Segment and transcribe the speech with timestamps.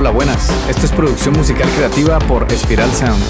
[0.00, 0.48] Hola, buenas.
[0.66, 3.22] Esta es producción musical creativa por Espiral Sound.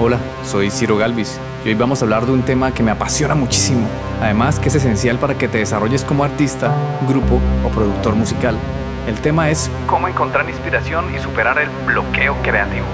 [0.00, 3.34] Hola, soy Ciro Galvis y hoy vamos a hablar de un tema que me apasiona
[3.34, 3.88] muchísimo,
[4.22, 6.72] además que es esencial para que te desarrolles como artista,
[7.08, 8.56] grupo o productor musical.
[9.08, 12.86] El tema es cómo encontrar inspiración y superar el bloqueo creativo.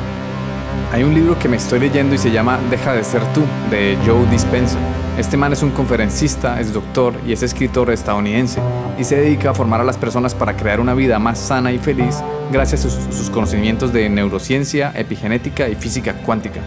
[0.90, 3.98] Hay un libro que me estoy leyendo y se llama Deja de ser tú, de
[4.06, 4.78] Joe Dispenza.
[5.20, 8.58] Este man es un conferencista, es doctor y es escritor estadounidense
[8.98, 11.78] y se dedica a formar a las personas para crear una vida más sana y
[11.78, 16.62] feliz gracias a sus, sus conocimientos de neurociencia, epigenética y física cuántica.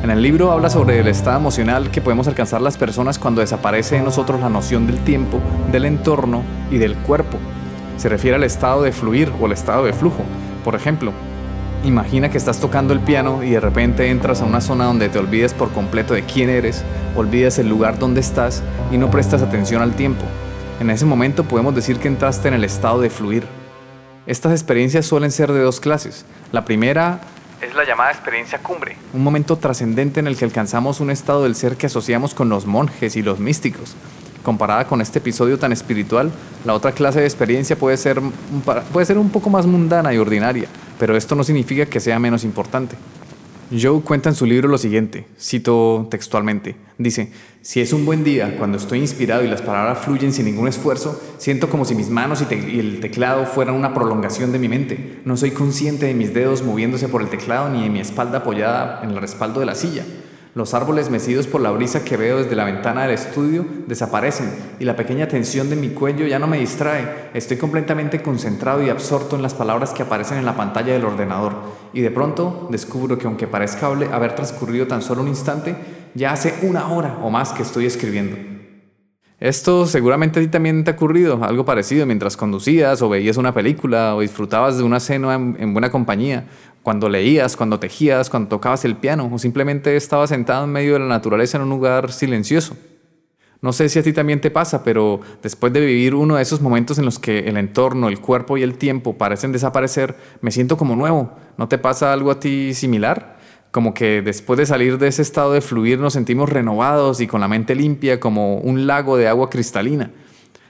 [0.00, 3.96] En el libro habla sobre el estado emocional que podemos alcanzar las personas cuando desaparece
[3.96, 5.40] de nosotros la noción del tiempo,
[5.72, 7.36] del entorno y del cuerpo.
[7.96, 10.22] Se refiere al estado de fluir o al estado de flujo.
[10.62, 11.12] Por ejemplo,
[11.84, 15.18] Imagina que estás tocando el piano y de repente entras a una zona donde te
[15.18, 16.82] olvides por completo de quién eres,
[17.14, 20.24] olvidas el lugar donde estás y no prestas atención al tiempo.
[20.80, 23.46] En ese momento podemos decir que entraste en el estado de fluir.
[24.26, 26.26] Estas experiencias suelen ser de dos clases.
[26.50, 27.20] La primera
[27.60, 31.54] es la llamada experiencia cumbre, un momento trascendente en el que alcanzamos un estado del
[31.54, 33.94] ser que asociamos con los monjes y los místicos.
[34.42, 36.30] Comparada con este episodio tan espiritual,
[36.64, 38.20] la otra clase de experiencia puede ser,
[38.92, 40.68] puede ser un poco más mundana y ordinaria,
[40.98, 42.96] pero esto no significa que sea menos importante.
[43.70, 48.56] Joe cuenta en su libro lo siguiente, cito textualmente, dice, si es un buen día,
[48.56, 52.42] cuando estoy inspirado y las palabras fluyen sin ningún esfuerzo, siento como si mis manos
[52.50, 55.20] y, el teclado fueran una prolongación de mi mente.
[55.26, 59.00] No soy consciente de mis dedos moviéndose por el teclado ni de mi espalda apoyada
[59.02, 60.06] en el respaldo de la silla.
[60.58, 64.84] Los árboles mecidos por la brisa que veo desde la ventana del estudio desaparecen y
[64.84, 67.30] la pequeña tensión de mi cuello ya no me distrae.
[67.32, 71.52] Estoy completamente concentrado y absorto en las palabras que aparecen en la pantalla del ordenador.
[71.92, 75.76] Y de pronto descubro que aunque parezca haber transcurrido tan solo un instante,
[76.14, 78.36] ya hace una hora o más que estoy escribiendo.
[79.38, 83.54] Esto seguramente a ti también te ha ocurrido, algo parecido mientras conducías o veías una
[83.54, 86.48] película o disfrutabas de una cena en, en buena compañía
[86.82, 91.00] cuando leías, cuando tejías, cuando tocabas el piano o simplemente estabas sentado en medio de
[91.00, 92.76] la naturaleza en un lugar silencioso.
[93.60, 96.60] No sé si a ti también te pasa, pero después de vivir uno de esos
[96.60, 100.76] momentos en los que el entorno, el cuerpo y el tiempo parecen desaparecer, me siento
[100.76, 101.32] como nuevo.
[101.56, 103.36] ¿No te pasa algo a ti similar?
[103.72, 107.40] Como que después de salir de ese estado de fluir nos sentimos renovados y con
[107.40, 110.12] la mente limpia como un lago de agua cristalina.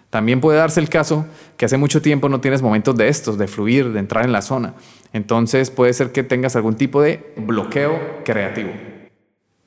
[0.09, 1.27] También puede darse el caso
[1.59, 4.41] que hace mucho tiempo no tienes momentos de estos, de fluir, de entrar en la
[4.41, 4.75] zona.
[5.13, 8.71] Entonces puede ser que tengas algún tipo de bloqueo creativo.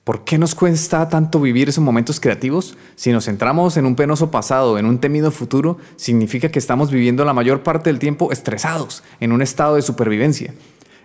[0.03, 2.75] ¿Por qué nos cuesta tanto vivir esos momentos creativos?
[2.95, 7.23] Si nos centramos en un penoso pasado, en un temido futuro, significa que estamos viviendo
[7.23, 10.55] la mayor parte del tiempo estresados, en un estado de supervivencia.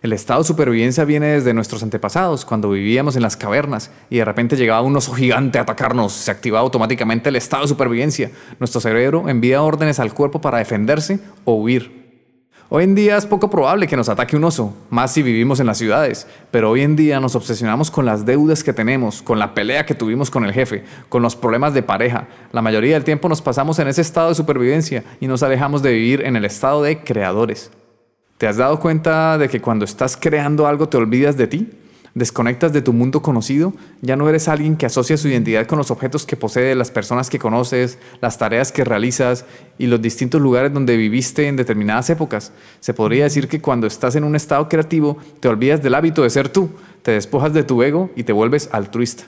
[0.01, 4.25] El estado de supervivencia viene desde nuestros antepasados, cuando vivíamos en las cavernas y de
[4.25, 8.31] repente llegaba un oso gigante a atacarnos, se activaba automáticamente el estado de supervivencia.
[8.61, 11.96] Nuestro cerebro envía órdenes al cuerpo para defenderse o huir.
[12.69, 15.67] Hoy en día es poco probable que nos ataque un oso, más si vivimos en
[15.67, 19.55] las ciudades, pero hoy en día nos obsesionamos con las deudas que tenemos, con la
[19.55, 22.27] pelea que tuvimos con el jefe, con los problemas de pareja.
[22.51, 25.93] La mayoría del tiempo nos pasamos en ese estado de supervivencia y nos alejamos de
[25.93, 27.71] vivir en el estado de creadores.
[28.37, 31.71] ¿Te has dado cuenta de que cuando estás creando algo te olvidas de ti?
[32.17, 35.91] Desconectas de tu mundo conocido, ya no eres alguien que asocia su identidad con los
[35.91, 39.45] objetos que posee, las personas que conoces, las tareas que realizas
[39.77, 42.55] y los distintos lugares donde viviste en determinadas épocas.
[42.81, 46.31] Se podría decir que cuando estás en un estado creativo, te olvidas del hábito de
[46.31, 46.71] ser tú,
[47.03, 49.25] te despojas de tu ego y te vuelves altruista.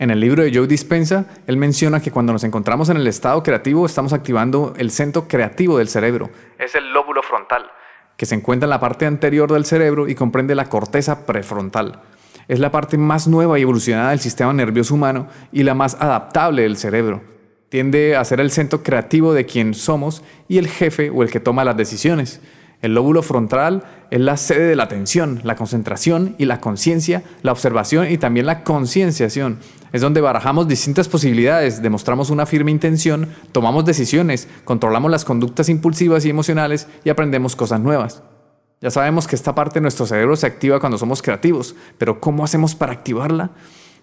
[0.00, 3.44] En el libro de Joe Dispensa, él menciona que cuando nos encontramos en el estado
[3.44, 6.30] creativo estamos activando el centro creativo del cerebro.
[6.58, 7.70] Es el lóbulo frontal
[8.16, 12.00] que se encuentra en la parte anterior del cerebro y comprende la corteza prefrontal.
[12.48, 16.62] Es la parte más nueva y evolucionada del sistema nervioso humano y la más adaptable
[16.62, 17.22] del cerebro.
[17.68, 21.40] Tiende a ser el centro creativo de quien somos y el jefe o el que
[21.40, 22.40] toma las decisiones.
[22.82, 27.52] El lóbulo frontal es la sede de la atención, la concentración y la conciencia, la
[27.52, 29.58] observación y también la concienciación.
[29.92, 36.24] Es donde barajamos distintas posibilidades, demostramos una firme intención, tomamos decisiones, controlamos las conductas impulsivas
[36.24, 38.22] y emocionales y aprendemos cosas nuevas.
[38.80, 42.44] Ya sabemos que esta parte de nuestro cerebro se activa cuando somos creativos, pero ¿cómo
[42.44, 43.52] hacemos para activarla?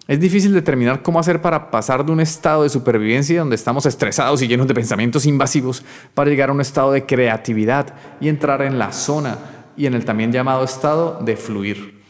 [0.06, 4.42] Es difícil determinar cómo hacer para pasar de un estado de supervivencia donde estamos estresados
[4.42, 8.78] y llenos de pensamientos invasivos para llegar a un estado de creatividad y entrar en
[8.78, 9.38] la zona
[9.78, 12.02] y en el también llamado estado de fluir.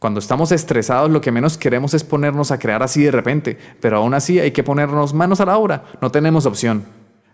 [0.00, 3.98] Cuando estamos estresados lo que menos queremos es ponernos a crear así de repente, pero
[3.98, 6.84] aún así hay que ponernos manos a la obra, no tenemos opción.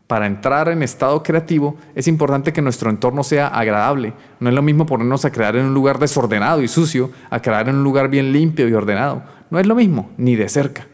[0.07, 4.13] Para entrar en estado creativo es importante que nuestro entorno sea agradable.
[4.41, 7.71] No es lo mismo ponernos a crear en un lugar desordenado y sucio a crear
[7.71, 9.23] en un lugar bien limpio y ordenado.
[9.53, 10.87] No es lo mismo, ni de cerca.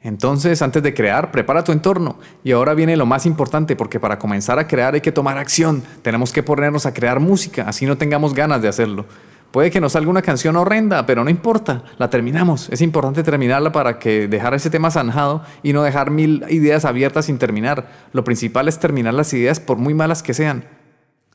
[0.00, 2.18] Entonces, antes de crear, prepara tu entorno.
[2.42, 5.82] Y ahora viene lo más importante, porque para comenzar a crear hay que tomar acción.
[6.00, 9.04] Tenemos que ponernos a crear música, así no tengamos ganas de hacerlo.
[9.50, 12.70] Puede que nos salga una canción horrenda, pero no importa, la terminamos.
[12.70, 17.26] Es importante terminarla para que dejar ese tema zanjado y no dejar mil ideas abiertas
[17.26, 17.90] sin terminar.
[18.12, 20.64] Lo principal es terminar las ideas por muy malas que sean.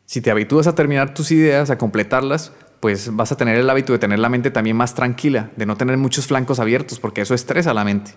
[0.08, 3.94] Si te habitúas a terminar tus ideas, a completarlas, pues vas a tener el hábito
[3.94, 7.34] de tener la mente también más tranquila, de no tener muchos flancos abiertos, porque eso
[7.34, 8.12] estresa la mente.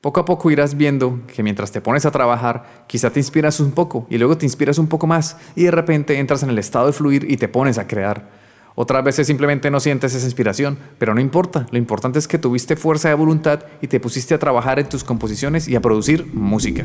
[0.00, 3.72] Poco a poco irás viendo que mientras te pones a trabajar, quizá te inspiras un
[3.72, 6.86] poco y luego te inspiras un poco más y de repente entras en el estado
[6.86, 8.28] de fluir y te pones a crear.
[8.76, 12.76] Otras veces simplemente no sientes esa inspiración, pero no importa, lo importante es que tuviste
[12.76, 16.84] fuerza de voluntad y te pusiste a trabajar en tus composiciones y a producir música.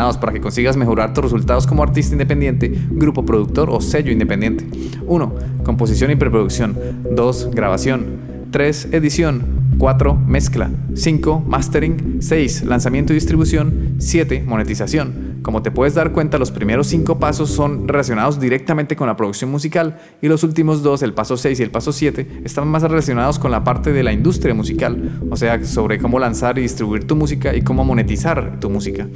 [0.17, 4.65] para que consigas mejorar tus resultados como artista independiente, grupo productor o sello independiente.
[5.05, 5.35] 1.
[5.63, 6.75] Composición y preproducción.
[7.11, 7.51] 2.
[7.53, 8.05] Grabación.
[8.51, 8.89] 3.
[8.91, 9.75] Edición.
[9.77, 10.15] 4.
[10.15, 10.69] Mezcla.
[10.93, 11.43] 5.
[11.47, 12.17] Mastering.
[12.19, 12.63] 6.
[12.63, 13.95] Lanzamiento y distribución.
[13.99, 14.43] 7.
[14.45, 15.30] Monetización.
[15.41, 19.49] Como te puedes dar cuenta, los primeros cinco pasos son relacionados directamente con la producción
[19.49, 23.39] musical y los últimos dos, el paso 6 y el paso 7, están más relacionados
[23.39, 27.15] con la parte de la industria musical, o sea, sobre cómo lanzar y distribuir tu
[27.15, 29.07] música y cómo monetizar tu música.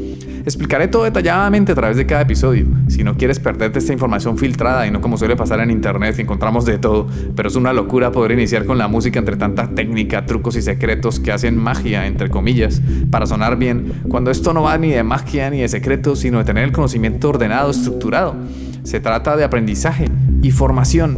[0.46, 2.66] Explicaré todo detalladamente a través de cada episodio.
[2.88, 6.66] Si no quieres perderte esta información filtrada y no como suele pasar en internet, encontramos
[6.66, 10.56] de todo, pero es una locura poder iniciar con la música entre tanta técnica, trucos
[10.56, 12.82] y secretos que hacen magia, entre comillas,
[13.12, 16.46] para sonar bien, cuando esto no va ni de magia ni de secretos, sino de
[16.46, 18.36] tener el conocimiento ordenado, estructurado.
[18.84, 20.10] Se trata de aprendizaje
[20.42, 21.18] y formación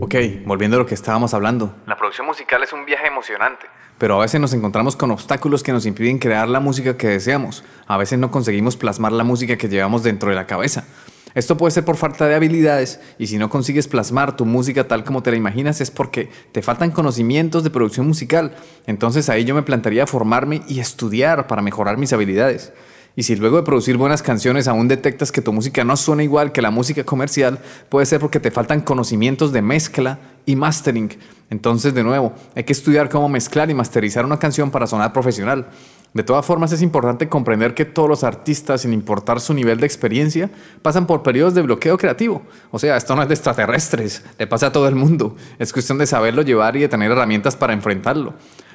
[0.00, 0.14] Ok,
[0.46, 1.74] volviendo a lo que estábamos hablando.
[1.86, 3.66] La producción musical es un viaje emocionante,
[3.98, 7.64] pero a veces nos encontramos con obstáculos que nos impiden crear la música que deseamos.
[7.86, 10.84] A veces no conseguimos plasmar la música que llevamos dentro de la cabeza.
[11.34, 15.02] Esto puede ser por falta de habilidades y si no consigues plasmar tu música tal
[15.02, 18.54] como te la imaginas es porque te faltan conocimientos de producción musical.
[18.86, 22.72] Entonces ahí yo me plantearía formarme y estudiar para mejorar mis habilidades.
[23.16, 26.50] Y si luego de producir buenas canciones aún detectas que tu música no suena igual
[26.50, 31.10] que la música comercial, puede ser porque te faltan conocimientos de mezcla y mastering.
[31.48, 35.68] Entonces, de nuevo, hay que estudiar cómo mezclar y masterizar una canción para sonar profesional.
[36.12, 39.86] De todas formas, es importante comprender que todos los artistas, sin importar su nivel de
[39.86, 40.50] experiencia,
[40.82, 42.42] pasan por periodos de bloqueo creativo.
[42.72, 45.36] O sea, esto no es de extraterrestres, le pasa a todo el mundo.
[45.58, 48.34] Es cuestión de saberlo llevar y de tener herramientas para enfrentarlo.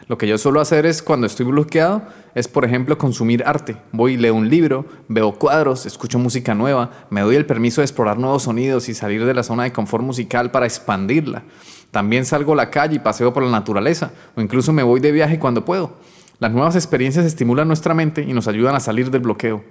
[0.09, 2.01] Lo que yo suelo hacer es cuando estoy bloqueado,
[2.33, 3.77] es por ejemplo consumir arte.
[3.91, 8.17] Voy, leo un libro, veo cuadros, escucho música nueva, me doy el permiso de explorar
[8.17, 11.43] nuevos sonidos y salir de la zona de confort musical para expandirla.
[11.91, 15.11] También salgo a la calle y paseo por la naturaleza, o incluso me voy de
[15.11, 15.93] viaje cuando puedo.
[16.39, 19.63] Las nuevas experiencias estimulan nuestra mente y nos ayudan a salir del bloqueo.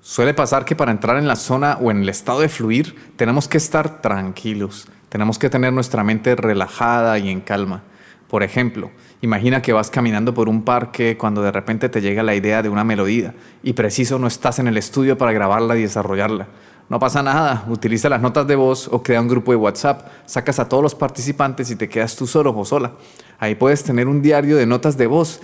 [0.00, 3.46] Suele pasar que para entrar en la zona o en el estado de fluir tenemos
[3.46, 7.84] que estar tranquilos, tenemos que tener nuestra mente relajada y en calma.
[8.28, 8.90] Por ejemplo,
[9.20, 12.68] imagina que vas caminando por un parque cuando de repente te llega la idea de
[12.68, 16.48] una melodía y preciso no estás en el estudio para grabarla y desarrollarla.
[16.90, 20.58] No pasa nada, utiliza las notas de voz o crea un grupo de WhatsApp, sacas
[20.58, 22.92] a todos los participantes y te quedas tú solo o sola.
[23.38, 25.40] Ahí puedes tener un diario de notas de voz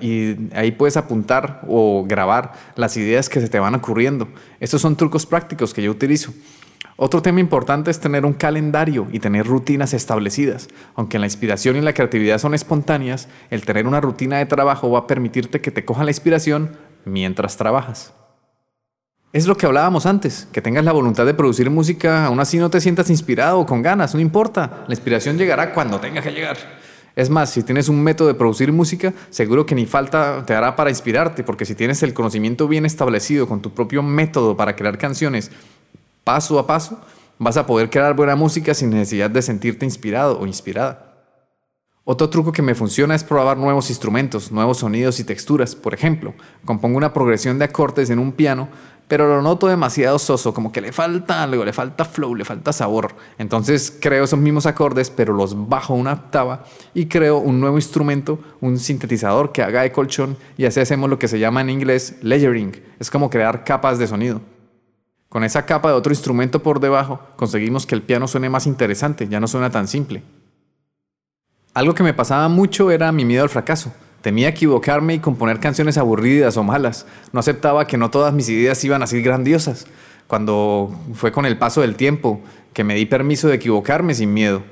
[0.00, 4.28] y ahí puedes apuntar o grabar las ideas que se te van ocurriendo.
[4.60, 6.32] Estos son trucos prácticos que yo utilizo.
[6.96, 10.68] Otro tema importante es tener un calendario y tener rutinas establecidas.
[10.94, 15.00] Aunque la inspiración y la creatividad son espontáneas, el tener una rutina de trabajo va
[15.00, 18.14] a permitirte que te coja la inspiración mientras trabajas.
[19.32, 22.70] Es lo que hablábamos antes, que tengas la voluntad de producir música, aún así no
[22.70, 26.56] te sientas inspirado o con ganas, no importa, la inspiración llegará cuando tenga que llegar.
[27.16, 30.76] Es más, si tienes un método de producir música, seguro que ni falta te hará
[30.76, 34.98] para inspirarte, porque si tienes el conocimiento bien establecido con tu propio método para crear
[34.98, 35.50] canciones
[36.24, 36.98] paso a paso,
[37.38, 41.14] vas a poder crear buena música sin necesidad de sentirte inspirado o inspirada.
[42.06, 45.74] Otro truco que me funciona es probar nuevos instrumentos, nuevos sonidos y texturas.
[45.74, 46.34] Por ejemplo,
[46.66, 48.68] compongo una progresión de acordes en un piano,
[49.08, 52.74] pero lo noto demasiado soso, como que le falta algo, le falta flow, le falta
[52.74, 53.14] sabor.
[53.38, 58.38] Entonces creo esos mismos acordes, pero los bajo una octava y creo un nuevo instrumento,
[58.60, 62.16] un sintetizador que haga de colchón y así hacemos lo que se llama en inglés
[62.20, 62.82] layering.
[62.98, 64.42] Es como crear capas de sonido.
[65.34, 69.26] Con esa capa de otro instrumento por debajo, conseguimos que el piano suene más interesante,
[69.26, 70.22] ya no suena tan simple.
[71.74, 73.92] Algo que me pasaba mucho era mi miedo al fracaso.
[74.22, 77.04] Temía equivocarme y componer canciones aburridas o malas.
[77.32, 79.88] No aceptaba que no todas mis ideas iban a ser grandiosas.
[80.28, 82.40] Cuando fue con el paso del tiempo
[82.72, 84.62] que me di permiso de equivocarme sin miedo.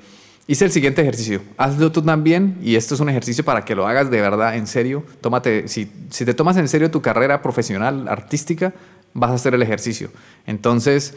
[0.46, 1.42] Hice el siguiente ejercicio.
[1.56, 4.68] Hazlo tú también y esto es un ejercicio para que lo hagas de verdad, en
[4.68, 5.04] serio.
[5.22, 8.72] Tómate, si, si te tomas en serio tu carrera profesional, artística,
[9.14, 10.10] vas a hacer el ejercicio.
[10.46, 11.16] Entonces,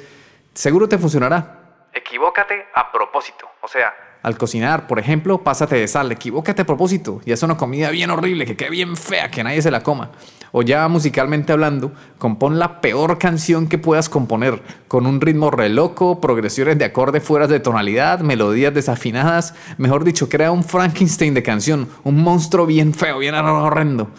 [0.54, 1.88] seguro te funcionará.
[1.94, 3.48] Equivócate a propósito.
[3.62, 3.94] O sea,
[4.25, 8.10] al cocinar, por ejemplo, pásate de sal, equivócate a propósito y haz una comida bien
[8.10, 10.10] horrible, que quede bien fea, que nadie se la coma.
[10.52, 15.70] O ya musicalmente hablando, compón la peor canción que puedas componer, con un ritmo re
[15.70, 21.44] loco, progresiones de acorde fuera de tonalidad, melodías desafinadas, mejor dicho, crea un Frankenstein de
[21.44, 24.10] canción, un monstruo bien feo, bien horrendo.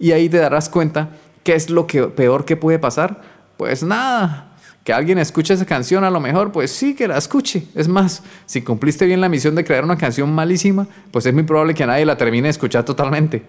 [0.00, 1.10] Y ahí te darás cuenta
[1.42, 3.22] qué es lo que peor que puede pasar.
[3.56, 4.52] Pues nada,
[4.84, 7.66] que alguien escuche esa canción a lo mejor, pues sí que la escuche.
[7.74, 11.44] Es más, si cumpliste bien la misión de crear una canción malísima, pues es muy
[11.44, 13.44] probable que nadie la termine de escuchar totalmente.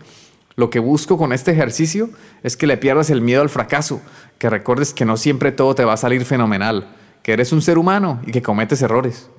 [0.56, 2.10] Lo que busco con este ejercicio
[2.44, 4.02] es que le pierdas el miedo al fracaso,
[4.38, 6.88] que recuerdes que no siempre todo te va a salir fenomenal,
[7.24, 9.30] que eres un ser humano y que cometes errores.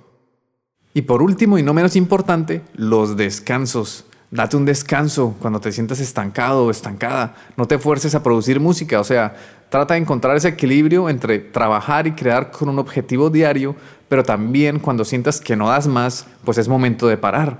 [0.92, 4.06] Y por último y no menos importante, los descansos.
[4.34, 7.36] Date un descanso cuando te sientas estancado o estancada.
[7.56, 9.36] No te fuerces a producir música, o sea,
[9.68, 13.76] trata de encontrar ese equilibrio entre trabajar y crear con un objetivo diario,
[14.08, 17.58] pero también cuando sientas que no das más, pues es momento de parar.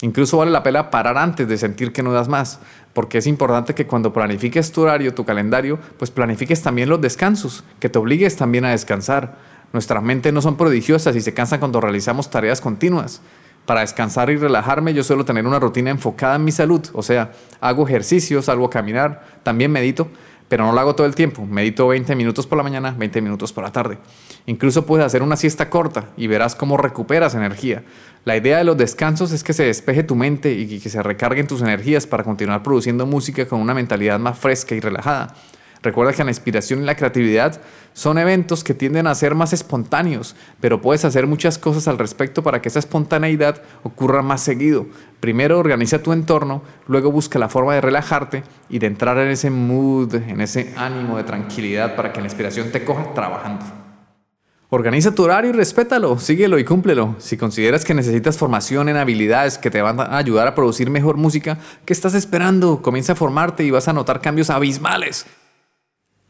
[0.00, 2.58] Incluso vale la pena parar antes de sentir que no das más,
[2.94, 7.64] porque es importante que cuando planifiques tu horario, tu calendario, pues planifiques también los descansos,
[7.80, 9.36] que te obligues también a descansar.
[9.74, 13.20] Nuestras mentes no son prodigiosas y se cansan cuando realizamos tareas continuas.
[13.66, 17.32] Para descansar y relajarme yo suelo tener una rutina enfocada en mi salud, o sea,
[17.60, 20.08] hago ejercicios, salgo a caminar, también medito,
[20.48, 21.46] pero no lo hago todo el tiempo.
[21.46, 23.98] Medito 20 minutos por la mañana, 20 minutos por la tarde.
[24.46, 27.82] Incluso puedes hacer una siesta corta y verás cómo recuperas energía.
[28.24, 31.46] La idea de los descansos es que se despeje tu mente y que se recarguen
[31.46, 35.34] tus energías para continuar produciendo música con una mentalidad más fresca y relajada.
[35.84, 37.60] Recuerda que la inspiración y la creatividad
[37.92, 42.42] son eventos que tienden a ser más espontáneos, pero puedes hacer muchas cosas al respecto
[42.42, 44.86] para que esa espontaneidad ocurra más seguido.
[45.20, 49.50] Primero organiza tu entorno, luego busca la forma de relajarte y de entrar en ese
[49.50, 53.66] mood, en ese ánimo de tranquilidad para que la inspiración te coja trabajando.
[54.70, 57.14] Organiza tu horario y respétalo, síguelo y cúmplelo.
[57.18, 61.18] Si consideras que necesitas formación en habilidades que te van a ayudar a producir mejor
[61.18, 62.80] música, ¿qué estás esperando?
[62.80, 65.26] Comienza a formarte y vas a notar cambios abismales.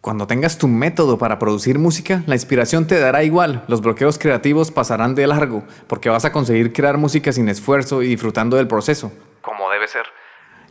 [0.04, 4.70] Cuando tengas tu método para producir música, la inspiración te dará igual, los bloqueos creativos
[4.70, 9.10] pasarán de largo, porque vas a conseguir crear música sin esfuerzo y disfrutando del proceso.
[9.40, 10.02] Como debe ser.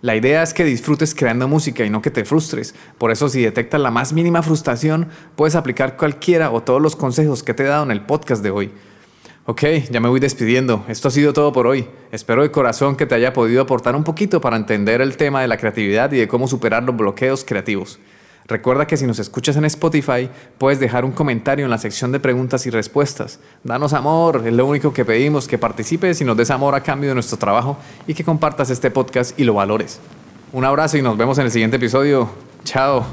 [0.01, 2.75] La idea es que disfrutes creando música y no que te frustres.
[2.99, 7.41] Por eso si detectas la más mínima frustración, puedes aplicar cualquiera o todos los consejos
[7.41, 8.71] que te he dado en el podcast de hoy.
[9.47, 10.85] Ok, ya me voy despidiendo.
[10.87, 11.87] Esto ha sido todo por hoy.
[12.11, 15.47] Espero de corazón que te haya podido aportar un poquito para entender el tema de
[15.47, 17.99] la creatividad y de cómo superar los bloqueos creativos.
[18.47, 22.19] Recuerda que si nos escuchas en Spotify, puedes dejar un comentario en la sección de
[22.19, 23.39] preguntas y respuestas.
[23.63, 27.09] Danos amor, es lo único que pedimos, que participes y nos des amor a cambio
[27.09, 29.99] de nuestro trabajo y que compartas este podcast y lo valores.
[30.51, 32.29] Un abrazo y nos vemos en el siguiente episodio.
[32.65, 33.05] Chao.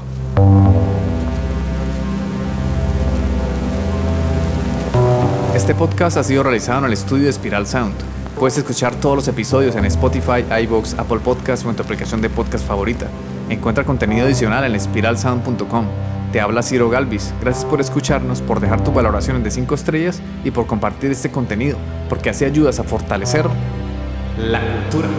[5.55, 7.95] Este podcast ha sido realizado en el estudio de Spiral Sound.
[8.37, 12.29] Puedes escuchar todos los episodios en Spotify, iVoox, Apple Podcasts o en tu aplicación de
[12.29, 13.07] podcast favorita.
[13.51, 15.85] Encuentra contenido adicional en espiralsound.com.
[16.31, 17.33] Te habla Ciro Galvis.
[17.41, 21.77] Gracias por escucharnos, por dejar tus valoraciones de 5 estrellas y por compartir este contenido,
[22.07, 23.45] porque así ayudas a fortalecer
[24.37, 25.09] la cultura.